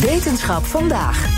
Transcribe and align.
Wetenschap 0.00 0.64
vandaag. 0.64 1.28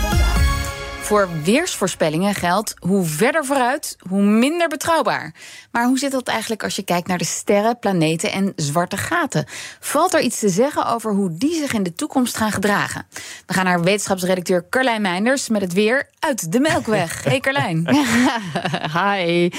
Voor 1.01 1.29
weersvoorspellingen 1.43 2.33
geldt 2.35 2.73
hoe 2.79 3.05
verder 3.05 3.45
vooruit, 3.45 3.95
hoe 4.09 4.21
minder 4.21 4.67
betrouwbaar. 4.67 5.33
Maar 5.71 5.85
hoe 5.85 5.97
zit 5.97 6.11
dat 6.11 6.27
eigenlijk 6.27 6.63
als 6.63 6.75
je 6.75 6.83
kijkt 6.83 7.07
naar 7.07 7.17
de 7.17 7.25
sterren, 7.25 7.79
planeten 7.79 8.31
en 8.31 8.53
zwarte 8.55 8.97
gaten? 8.97 9.45
Valt 9.79 10.13
er 10.13 10.21
iets 10.21 10.39
te 10.39 10.49
zeggen 10.49 10.85
over 10.85 11.11
hoe 11.11 11.37
die 11.37 11.53
zich 11.53 11.73
in 11.73 11.83
de 11.83 11.93
toekomst 11.93 12.37
gaan 12.37 12.51
gedragen? 12.51 13.05
We 13.45 13.53
gaan 13.53 13.65
naar 13.65 13.83
wetenschapsredacteur 13.83 14.65
Carlijn 14.69 15.01
Meinders 15.01 15.49
met 15.49 15.61
het 15.61 15.73
weer 15.73 16.09
uit 16.19 16.51
de 16.51 16.59
Melkweg. 16.59 17.23
Hey 17.23 17.39
Carlijn. 17.39 17.87
Hi. 18.97 19.49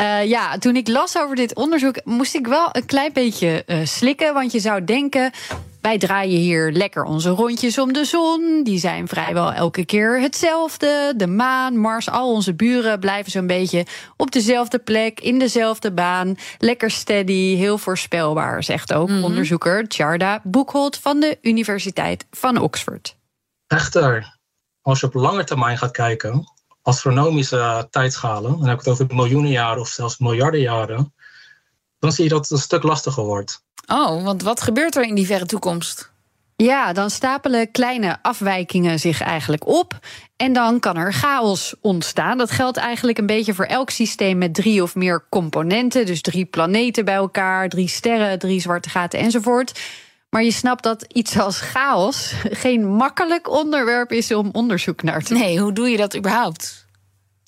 Uh, 0.00 0.24
ja, 0.24 0.58
toen 0.58 0.76
ik 0.76 0.88
las 0.88 1.18
over 1.18 1.36
dit 1.36 1.54
onderzoek 1.54 2.04
moest 2.04 2.34
ik 2.34 2.46
wel 2.46 2.68
een 2.72 2.86
klein 2.86 3.12
beetje 3.12 3.62
uh, 3.66 3.78
slikken. 3.84 4.34
Want 4.34 4.52
je 4.52 4.60
zou 4.60 4.84
denken, 4.84 5.32
wij 5.84 5.98
draaien 5.98 6.40
hier 6.40 6.72
lekker 6.72 7.04
onze 7.04 7.28
rondjes 7.28 7.78
om 7.78 7.92
de 7.92 8.04
zon. 8.04 8.60
Die 8.62 8.78
zijn 8.78 9.08
vrijwel 9.08 9.52
elke 9.52 9.84
keer 9.84 10.20
hetzelfde. 10.20 11.14
De 11.16 11.26
maan, 11.26 11.76
Mars, 11.76 12.10
al 12.10 12.32
onze 12.32 12.54
buren 12.54 13.00
blijven 13.00 13.30
zo'n 13.30 13.46
beetje 13.46 13.86
op 14.16 14.30
dezelfde 14.30 14.78
plek, 14.78 15.20
in 15.20 15.38
dezelfde 15.38 15.92
baan. 15.92 16.36
Lekker 16.58 16.90
steady, 16.90 17.56
heel 17.56 17.78
voorspelbaar, 17.78 18.62
zegt 18.62 18.92
ook 18.92 19.08
mm 19.08 19.14
-hmm. 19.14 19.24
onderzoeker 19.24 19.84
Charda 19.88 20.40
Boekholt 20.42 20.98
van 20.98 21.20
de 21.20 21.38
Universiteit 21.42 22.26
van 22.30 22.58
Oxford. 22.58 23.16
Echter, 23.66 24.38
als 24.80 25.00
je 25.00 25.06
op 25.06 25.14
lange 25.14 25.44
termijn 25.44 25.78
gaat 25.78 25.90
kijken, 25.90 26.52
astronomische 26.82 27.86
tijdschalen, 27.90 28.58
dan 28.58 28.68
heb 28.68 28.78
ik 28.78 28.84
het 28.84 29.00
over 29.00 29.14
miljoenen 29.14 29.50
jaren 29.50 29.80
of 29.80 29.88
zelfs 29.88 30.18
miljarden 30.18 30.60
jaren, 30.60 31.14
dan 31.98 32.12
zie 32.12 32.24
je 32.24 32.30
dat 32.30 32.40
het 32.40 32.50
een 32.50 32.58
stuk 32.58 32.82
lastiger 32.82 33.24
wordt. 33.24 33.62
Oh, 33.86 34.24
want 34.24 34.42
wat 34.42 34.60
gebeurt 34.60 34.96
er 34.96 35.02
in 35.02 35.14
die 35.14 35.26
verre 35.26 35.46
toekomst? 35.46 36.12
Ja, 36.56 36.92
dan 36.92 37.10
stapelen 37.10 37.70
kleine 37.70 38.18
afwijkingen 38.22 38.98
zich 38.98 39.20
eigenlijk 39.20 39.66
op. 39.66 39.98
En 40.36 40.52
dan 40.52 40.80
kan 40.80 40.96
er 40.96 41.12
chaos 41.12 41.74
ontstaan. 41.80 42.38
Dat 42.38 42.50
geldt 42.50 42.76
eigenlijk 42.76 43.18
een 43.18 43.26
beetje 43.26 43.54
voor 43.54 43.64
elk 43.64 43.90
systeem 43.90 44.38
met 44.38 44.54
drie 44.54 44.82
of 44.82 44.94
meer 44.94 45.26
componenten. 45.30 46.06
Dus 46.06 46.20
drie 46.20 46.44
planeten 46.44 47.04
bij 47.04 47.14
elkaar, 47.14 47.68
drie 47.68 47.88
sterren, 47.88 48.38
drie 48.38 48.60
zwarte 48.60 48.88
gaten 48.88 49.18
enzovoort. 49.18 49.80
Maar 50.30 50.42
je 50.42 50.52
snapt 50.52 50.82
dat 50.82 51.04
iets 51.12 51.38
als 51.38 51.60
chaos 51.60 52.32
geen 52.50 52.86
makkelijk 52.86 53.50
onderwerp 53.50 54.12
is 54.12 54.32
om 54.32 54.48
onderzoek 54.52 55.02
naar 55.02 55.22
te 55.22 55.34
doen. 55.34 55.42
Nee, 55.42 55.58
hoe 55.58 55.72
doe 55.72 55.88
je 55.88 55.96
dat 55.96 56.16
überhaupt? 56.16 56.83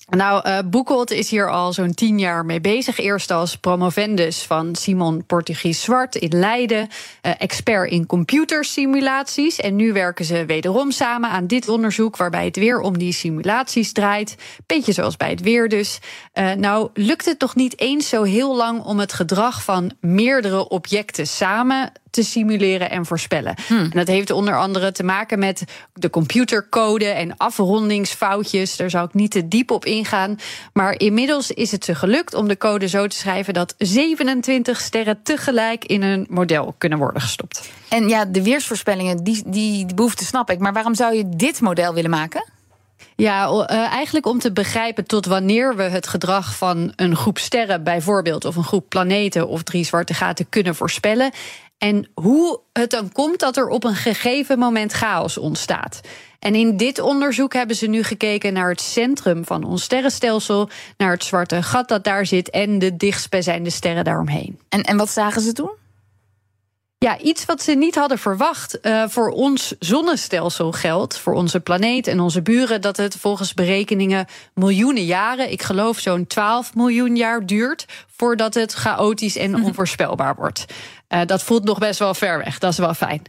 Nou, 0.07 0.47
uh, 0.47 0.59
Boekholt 0.65 1.11
is 1.11 1.29
hier 1.29 1.49
al 1.51 1.73
zo'n 1.73 1.93
tien 1.93 2.19
jaar 2.19 2.45
mee 2.45 2.61
bezig. 2.61 2.99
Eerst 2.99 3.31
als 3.31 3.57
promovendus 3.57 4.43
van 4.43 4.75
Simon 4.75 5.25
Portugies 5.25 5.81
Zwart 5.81 6.15
in 6.15 6.39
Leiden. 6.39 6.87
Uh, 7.21 7.31
expert 7.37 7.91
in 7.91 8.05
computersimulaties. 8.05 9.59
En 9.59 9.75
nu 9.75 9.93
werken 9.93 10.25
ze 10.25 10.45
wederom 10.45 10.91
samen 10.91 11.29
aan 11.29 11.47
dit 11.47 11.69
onderzoek... 11.69 12.17
waarbij 12.17 12.45
het 12.45 12.55
weer 12.55 12.79
om 12.79 12.97
die 12.97 13.11
simulaties 13.11 13.91
draait. 13.91 14.35
Beetje 14.65 14.91
zoals 14.93 15.17
bij 15.17 15.29
het 15.29 15.41
weer 15.41 15.69
dus. 15.69 15.99
Uh, 16.33 16.51
nou, 16.51 16.89
lukt 16.93 17.25
het 17.25 17.39
toch 17.39 17.55
niet 17.55 17.79
eens 17.79 18.09
zo 18.09 18.23
heel 18.23 18.55
lang... 18.55 18.83
om 18.83 18.99
het 18.99 19.13
gedrag 19.13 19.63
van 19.63 19.91
meerdere 19.99 20.69
objecten 20.69 21.27
samen 21.27 21.91
te 22.09 22.23
simuleren 22.23 22.89
en 22.89 23.05
voorspellen. 23.05 23.55
Hmm. 23.67 23.77
En 23.77 23.89
dat 23.89 24.07
heeft 24.07 24.31
onder 24.31 24.57
andere 24.57 24.91
te 24.91 25.03
maken 25.03 25.39
met 25.39 25.63
de 25.93 26.09
computercode 26.09 27.05
en 27.05 27.37
afrondingsfoutjes. 27.37 28.75
Daar 28.75 28.89
zou 28.89 29.05
ik 29.05 29.13
niet 29.13 29.31
te 29.31 29.47
diep 29.47 29.71
op 29.71 29.85
ingaan. 29.85 30.39
Maar 30.73 30.99
inmiddels 30.99 31.51
is 31.51 31.71
het 31.71 31.85
ze 31.85 31.95
gelukt 31.95 32.33
om 32.33 32.47
de 32.47 32.57
code 32.57 32.87
zo 32.87 33.07
te 33.07 33.15
schrijven 33.15 33.53
dat 33.53 33.75
27 33.77 34.79
sterren 34.79 35.19
tegelijk 35.23 35.85
in 35.85 36.01
een 36.01 36.27
model 36.29 36.75
kunnen 36.77 36.97
worden 36.97 37.21
gestopt. 37.21 37.69
En 37.89 38.09
ja, 38.09 38.25
de 38.25 38.43
weersvoorspellingen, 38.43 39.23
die, 39.23 39.43
die, 39.45 39.85
die 39.85 39.95
behoefte 39.95 40.25
snap 40.25 40.49
ik. 40.49 40.59
Maar 40.59 40.73
waarom 40.73 40.95
zou 40.95 41.15
je 41.15 41.29
dit 41.29 41.61
model 41.61 41.93
willen 41.93 42.09
maken? 42.09 42.45
Ja, 43.15 43.47
uh, 43.47 43.69
eigenlijk 43.69 44.25
om 44.25 44.39
te 44.39 44.51
begrijpen 44.51 45.05
tot 45.05 45.25
wanneer 45.25 45.75
we 45.75 45.83
het 45.83 46.07
gedrag 46.07 46.55
van 46.55 46.93
een 46.95 47.15
groep 47.15 47.37
sterren, 47.37 47.83
bijvoorbeeld, 47.83 48.45
of 48.45 48.55
een 48.55 48.63
groep 48.63 48.89
planeten 48.89 49.47
of 49.47 49.63
drie 49.63 49.85
zwarte 49.85 50.13
gaten 50.13 50.49
kunnen 50.49 50.75
voorspellen. 50.75 51.31
En 51.77 52.09
hoe 52.13 52.59
het 52.73 52.89
dan 52.89 53.11
komt 53.11 53.39
dat 53.39 53.57
er 53.57 53.67
op 53.67 53.83
een 53.83 53.95
gegeven 53.95 54.59
moment 54.59 54.91
chaos 54.91 55.37
ontstaat. 55.37 56.01
En 56.39 56.55
in 56.55 56.77
dit 56.77 56.99
onderzoek 56.99 57.53
hebben 57.53 57.75
ze 57.75 57.87
nu 57.87 58.03
gekeken 58.03 58.53
naar 58.53 58.69
het 58.69 58.81
centrum 58.81 59.45
van 59.45 59.63
ons 59.63 59.83
sterrenstelsel, 59.83 60.69
naar 60.97 61.11
het 61.11 61.23
zwarte 61.23 61.63
gat 61.63 61.87
dat 61.87 62.03
daar 62.03 62.25
zit 62.25 62.49
en 62.49 62.79
de 62.79 62.97
dichtstbijzijnde 62.97 63.69
sterren 63.69 64.03
daaromheen. 64.03 64.59
En, 64.69 64.83
en 64.83 64.97
wat 64.97 65.09
zagen 65.09 65.41
ze 65.41 65.53
toen? 65.53 65.71
Ja, 66.99 67.19
iets 67.19 67.45
wat 67.45 67.61
ze 67.61 67.71
niet 67.71 67.95
hadden 67.95 68.17
verwacht. 68.17 68.77
Uh, 68.81 69.03
voor 69.07 69.29
ons 69.29 69.75
zonnestelsel 69.79 70.71
geldt, 70.71 71.17
voor 71.17 71.33
onze 71.33 71.59
planeet 71.59 72.07
en 72.07 72.19
onze 72.19 72.41
buren, 72.41 72.81
dat 72.81 72.97
het 72.97 73.15
volgens 73.15 73.53
berekeningen 73.53 74.25
miljoenen 74.53 75.05
jaren, 75.05 75.51
ik 75.51 75.61
geloof 75.61 75.99
zo'n 75.99 76.27
12 76.27 76.75
miljoen 76.75 77.15
jaar 77.15 77.45
duurt, 77.45 77.85
voordat 78.15 78.53
het 78.53 78.73
chaotisch 78.73 79.37
en 79.37 79.51
mhm. 79.51 79.63
onvoorspelbaar 79.63 80.35
wordt. 80.35 80.65
Uh, 81.09 81.21
dat 81.25 81.43
voelt 81.43 81.63
nog 81.63 81.77
best 81.77 81.99
wel 81.99 82.13
ver 82.13 82.37
weg, 82.37 82.59
dat 82.59 82.71
is 82.71 82.77
wel 82.77 82.93
fijn. 82.93 83.21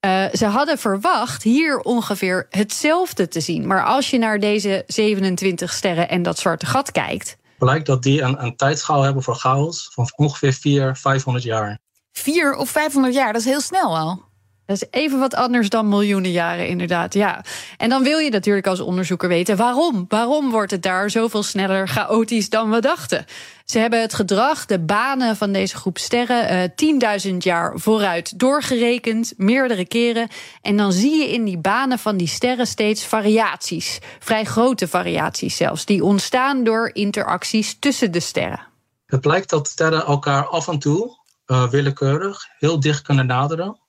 Uh, 0.00 0.24
ze 0.32 0.46
hadden 0.46 0.78
verwacht 0.78 1.42
hier 1.42 1.78
ongeveer 1.78 2.46
hetzelfde 2.50 3.28
te 3.28 3.40
zien. 3.40 3.66
Maar 3.66 3.84
als 3.84 4.10
je 4.10 4.18
naar 4.18 4.40
deze 4.40 4.84
27 4.86 5.72
sterren 5.72 6.08
en 6.08 6.22
dat 6.22 6.38
zwarte 6.38 6.66
gat 6.66 6.92
kijkt. 6.92 7.36
Blijkt 7.58 7.86
dat 7.86 8.02
die 8.02 8.22
een, 8.22 8.42
een 8.42 8.56
tijdschaal 8.56 9.02
hebben 9.02 9.22
voor 9.22 9.34
chaos 9.34 9.90
van 9.92 10.10
ongeveer 10.16 10.52
400, 10.52 10.98
500 10.98 11.44
jaar. 11.44 11.78
4 12.18 12.54
of 12.54 12.70
500 12.70 13.14
jaar, 13.14 13.32
dat 13.32 13.40
is 13.40 13.48
heel 13.48 13.60
snel 13.60 13.96
al. 13.96 14.24
Dat 14.66 14.76
is 14.76 14.84
even 14.90 15.18
wat 15.18 15.34
anders 15.34 15.68
dan 15.68 15.88
miljoenen 15.88 16.30
jaren, 16.30 16.68
inderdaad. 16.68 17.14
Ja. 17.14 17.44
En 17.76 17.88
dan 17.88 18.02
wil 18.02 18.18
je 18.18 18.30
natuurlijk 18.30 18.66
als 18.66 18.80
onderzoeker 18.80 19.28
weten 19.28 19.56
waarom. 19.56 20.04
Waarom 20.08 20.50
wordt 20.50 20.70
het 20.70 20.82
daar 20.82 21.10
zoveel 21.10 21.42
sneller 21.42 21.88
chaotisch 21.88 22.48
dan 22.48 22.70
we 22.70 22.80
dachten? 22.80 23.24
Ze 23.64 23.78
hebben 23.78 24.00
het 24.00 24.14
gedrag, 24.14 24.66
de 24.66 24.78
banen 24.78 25.36
van 25.36 25.52
deze 25.52 25.76
groep 25.76 25.98
sterren, 25.98 26.70
uh, 26.76 27.28
10.000 27.30 27.36
jaar 27.36 27.78
vooruit 27.78 28.38
doorgerekend, 28.38 29.34
meerdere 29.36 29.86
keren. 29.86 30.28
En 30.62 30.76
dan 30.76 30.92
zie 30.92 31.16
je 31.16 31.32
in 31.32 31.44
die 31.44 31.58
banen 31.58 31.98
van 31.98 32.16
die 32.16 32.28
sterren 32.28 32.66
steeds 32.66 33.04
variaties. 33.04 33.98
Vrij 34.18 34.44
grote 34.44 34.88
variaties 34.88 35.56
zelfs, 35.56 35.84
die 35.84 36.04
ontstaan 36.04 36.64
door 36.64 36.90
interacties 36.92 37.76
tussen 37.78 38.12
de 38.12 38.20
sterren. 38.20 38.66
Het 39.06 39.20
blijkt 39.20 39.50
dat 39.50 39.68
sterren 39.68 40.04
elkaar 40.04 40.46
af 40.46 40.68
en 40.68 40.78
toe 40.78 41.24
uh, 41.46 41.68
willekeurig 41.68 42.48
heel 42.58 42.80
dicht 42.80 43.02
kunnen 43.02 43.26
naderen 43.26 43.80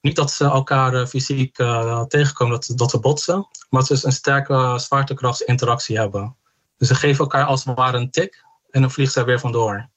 niet 0.00 0.16
dat 0.16 0.30
ze 0.32 0.44
elkaar 0.44 0.94
uh, 0.94 1.06
fysiek 1.06 1.58
uh, 1.58 2.02
tegenkomen, 2.02 2.60
dat, 2.60 2.78
dat 2.78 2.90
ze 2.90 3.00
botsen, 3.00 3.48
maar 3.68 3.84
dat 3.84 3.98
ze 3.98 4.06
een 4.06 4.12
sterke 4.12 4.78
zwaartekrachtsinteractie 4.78 5.98
hebben. 5.98 6.36
Dus 6.76 6.88
ze 6.88 6.94
geven 6.94 7.18
elkaar 7.18 7.44
als 7.44 7.64
het 7.64 7.76
ware 7.76 7.98
een 7.98 8.10
tik 8.10 8.44
en 8.70 8.80
dan 8.80 8.90
vliegt 8.90 9.14
er 9.14 9.24
weer 9.24 9.40
vandoor. 9.40 9.88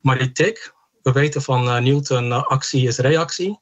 Maar 0.00 0.18
die 0.18 0.32
tik, 0.32 0.74
we 1.02 1.12
weten 1.12 1.42
van 1.42 1.64
Newton, 1.64 2.46
actie 2.46 2.86
is 2.86 2.98
reactie. 2.98 3.60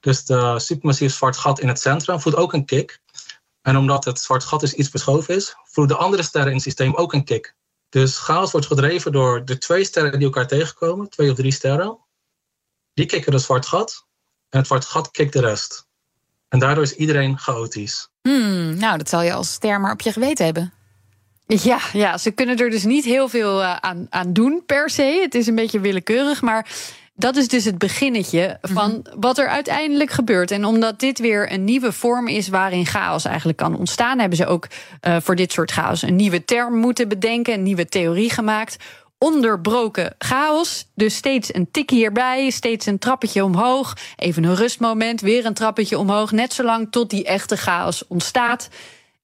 Dus 0.00 0.24
de 0.24 0.58
supermassief 0.58 1.14
zwart 1.14 1.36
gat 1.36 1.60
in 1.60 1.68
het 1.68 1.80
centrum 1.80 2.20
voelt 2.20 2.36
ook 2.36 2.52
een 2.52 2.64
kick. 2.64 3.00
En 3.62 3.76
omdat 3.76 4.04
het 4.04 4.20
zwart 4.20 4.44
gat 4.44 4.60
dus 4.60 4.74
iets 4.74 4.88
verschoven 4.88 5.34
is, 5.34 5.56
voelen 5.62 5.96
de 5.96 6.02
andere 6.02 6.22
sterren 6.22 6.48
in 6.48 6.54
het 6.54 6.64
systeem 6.64 6.94
ook 6.94 7.12
een 7.12 7.24
kick. 7.24 7.54
Dus 7.92 8.18
chaos 8.18 8.50
wordt 8.50 8.66
gedreven 8.66 9.12
door 9.12 9.44
de 9.44 9.58
twee 9.58 9.84
sterren 9.84 10.12
die 10.12 10.22
elkaar 10.22 10.46
tegenkomen, 10.46 11.10
twee 11.10 11.30
of 11.30 11.36
drie 11.36 11.52
sterren. 11.52 11.98
Die 12.94 13.06
kicken 13.06 13.32
het 13.32 13.42
zwart 13.42 13.66
gat 13.66 14.06
en 14.48 14.58
het 14.58 14.66
zwarte 14.66 14.86
gat 14.86 15.10
kikt 15.10 15.32
de 15.32 15.40
rest. 15.40 15.86
En 16.48 16.58
daardoor 16.58 16.82
is 16.82 16.94
iedereen 16.94 17.38
chaotisch. 17.38 18.08
Hmm, 18.22 18.76
nou, 18.76 18.98
dat 18.98 19.08
zal 19.08 19.22
je 19.22 19.32
als 19.32 19.52
ster 19.52 19.80
maar 19.80 19.92
op 19.92 20.00
je 20.00 20.12
geweten 20.12 20.44
hebben. 20.44 20.72
Ja, 21.46 21.80
ja, 21.92 22.18
ze 22.18 22.30
kunnen 22.30 22.56
er 22.56 22.70
dus 22.70 22.84
niet 22.84 23.04
heel 23.04 23.28
veel 23.28 23.62
eh, 23.62 23.76
aan, 23.76 24.06
aan 24.10 24.32
doen 24.32 24.62
per 24.66 24.90
se. 24.90 25.18
Het 25.22 25.34
is 25.34 25.46
een 25.46 25.54
beetje 25.54 25.80
willekeurig, 25.80 26.42
maar 26.42 26.68
dat 27.14 27.36
is 27.36 27.48
dus 27.48 27.64
het 27.64 27.78
beginnetje 27.78 28.58
van 28.62 28.90
mhm. 28.90 29.20
wat 29.20 29.38
er 29.38 29.48
uiteindelijk 29.48 30.10
gebeurt. 30.10 30.50
En 30.50 30.64
omdat 30.64 31.00
dit 31.00 31.18
weer 31.18 31.52
een 31.52 31.64
nieuwe 31.64 31.92
vorm 31.92 32.28
is 32.28 32.48
waarin 32.48 32.86
chaos 32.86 33.24
eigenlijk 33.24 33.58
kan 33.58 33.76
ontstaan, 33.76 34.18
hebben 34.18 34.38
ze 34.38 34.46
ook 34.46 34.66
uh, 35.06 35.16
voor 35.20 35.36
dit 35.36 35.52
soort 35.52 35.70
chaos 35.70 36.02
een 36.02 36.16
nieuwe 36.16 36.44
term 36.44 36.76
moeten 36.76 37.08
bedenken, 37.08 37.54
een 37.54 37.62
nieuwe 37.62 37.86
theorie 37.86 38.30
gemaakt 38.30 38.76
onderbroken 39.22 40.14
chaos. 40.18 40.86
Dus 40.94 41.14
steeds 41.14 41.54
een 41.54 41.70
tikje 41.70 41.96
hierbij, 41.96 42.50
steeds 42.50 42.86
een 42.86 42.98
trappetje 42.98 43.44
omhoog. 43.44 43.96
Even 44.16 44.44
een 44.44 44.54
rustmoment, 44.54 45.20
weer 45.20 45.46
een 45.46 45.54
trappetje 45.54 45.98
omhoog. 45.98 46.32
Net 46.32 46.52
zolang 46.52 46.90
tot 46.90 47.10
die 47.10 47.24
echte 47.24 47.56
chaos 47.56 48.06
ontstaat. 48.06 48.68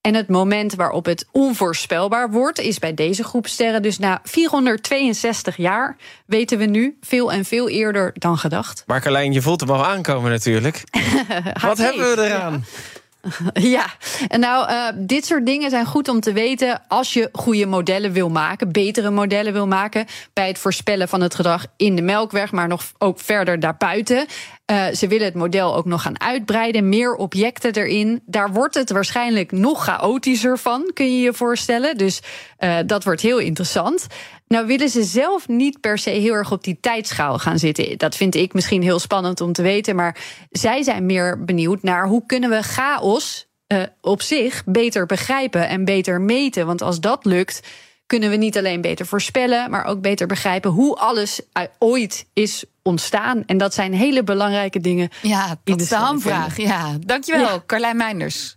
En 0.01 0.15
het 0.15 0.29
moment 0.29 0.75
waarop 0.75 1.05
het 1.05 1.27
onvoorspelbaar 1.33 2.31
wordt, 2.31 2.59
is 2.59 2.79
bij 2.79 2.95
deze 2.95 3.25
groep 3.25 3.47
sterren 3.47 3.83
dus 3.83 3.99
na 3.99 4.21
462 4.23 5.57
jaar, 5.57 5.97
weten 6.27 6.59
we 6.59 6.65
nu, 6.65 6.99
veel 7.01 7.33
en 7.33 7.45
veel 7.45 7.69
eerder 7.69 8.13
dan 8.15 8.39
gedacht. 8.39 8.83
Maar 8.87 9.01
Carlijn, 9.01 9.33
je 9.33 9.43
voelt 9.43 9.61
hem 9.61 9.71
al 9.71 9.87
aankomen 9.87 10.31
natuurlijk. 10.31 10.85
Wat 11.63 11.79
hebben 11.79 12.17
we 12.17 12.23
eraan? 12.25 12.53
Ja, 12.53 12.98
en 14.29 14.41
nou, 14.41 14.71
uh, 14.71 14.89
dit 14.95 15.27
soort 15.27 15.47
dingen 15.47 15.71
zijn 15.71 15.87
goed 15.87 16.09
om 16.09 16.21
te 16.21 16.33
weten 16.33 16.83
als 16.89 17.13
je 17.13 17.29
goede 17.33 17.67
modellen 17.67 18.13
wil 18.13 18.29
maken, 18.29 18.73
betere 18.73 19.11
modellen 19.11 19.53
wil 19.53 19.67
maken 19.67 20.07
bij 20.33 20.49
het 20.49 20.59
voorspellen 20.59 21.09
van 21.09 21.21
het 21.21 21.35
gedrag 21.35 21.67
in 21.77 21.97
de 21.97 22.03
melkweg, 22.03 22.53
maar 22.53 22.69
nog 22.69 22.83
ook 22.99 23.21
verder 23.21 23.61
daarbuiten. 23.61 24.27
Uh, 24.71 24.87
ze 24.87 25.07
willen 25.07 25.25
het 25.25 25.35
model 25.35 25.77
ook 25.77 25.85
nog 25.85 26.03
gaan 26.03 26.21
uitbreiden, 26.21 26.89
meer 26.89 27.15
objecten 27.15 27.75
erin. 27.75 28.23
Daar 28.27 28.53
wordt 28.53 28.75
het 28.75 28.91
waarschijnlijk 28.91 29.53
nog 29.53 29.85
chaotischer 29.85 30.59
van, 30.59 30.91
kun 30.95 31.17
je 31.17 31.21
je 31.21 31.33
voorstellen. 31.33 31.97
Dus 31.97 32.21
uh, 32.59 32.77
dat 32.87 33.05
wordt 33.05 33.21
heel 33.21 33.39
interessant. 33.39 34.07
Nou 34.49 34.67
willen 34.67 34.89
ze 34.89 35.03
zelf 35.03 35.49
niet 35.49 35.81
per 35.81 35.99
se 35.99 36.11
heel 36.11 36.33
erg 36.33 36.53
op 36.53 36.65
die 36.65 36.79
tijdschaal 36.81 37.39
gaan 37.39 37.59
zitten. 37.59 37.99
Dat 37.99 38.17
vind 38.17 38.35
ik 38.35 38.53
misschien 38.53 38.83
heel 38.83 38.99
spannend 38.99 39.41
om 39.41 39.53
te 39.53 39.63
weten. 39.63 39.97
Maar 39.97 40.17
zij 40.51 40.83
zijn 40.83 41.07
meer 41.07 41.45
benieuwd 41.45 41.83
naar 41.83 42.07
hoe 42.07 42.27
kunnen 42.27 42.51
we 42.51 42.63
chaos 42.63 43.47
uh, 43.73 43.83
op 44.01 44.23
zich 44.23 44.63
beter 44.65 45.07
begrijpen 45.07 45.69
en 45.69 45.85
beter 45.85 46.21
meten. 46.21 46.67
Want 46.67 46.83
als 46.83 47.01
dat 47.01 47.25
lukt, 47.25 47.61
kunnen 48.07 48.31
we 48.31 48.37
niet 48.37 48.59
alleen 48.59 48.81
beter 48.81 49.07
voorspellen, 49.07 49.71
maar 49.71 49.85
ook 49.85 50.01
beter 50.01 50.27
begrijpen 50.27 50.71
hoe 50.71 50.97
alles 50.97 51.41
ooit 51.79 52.27
is 52.33 52.65
ontstaan. 52.83 53.43
En 53.47 53.59
dat 53.59 53.75
zijn 53.75 53.93
hele 53.93 54.25
belangrijke 54.25 54.81
dingen. 54.81 55.09
Ja, 55.23 55.59
dat 55.65 55.81
is 55.81 55.89
de 55.89 55.95
hamvraag. 55.95 56.57
Ja, 56.57 56.97
dankjewel, 57.01 57.41
ja. 57.41 57.63
Carlijn 57.67 57.97
Meinders. 57.97 58.57